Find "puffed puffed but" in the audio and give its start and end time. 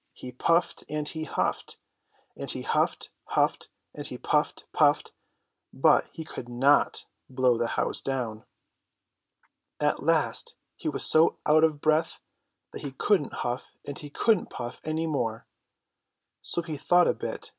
4.17-6.09